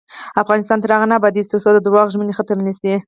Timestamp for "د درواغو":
1.73-2.13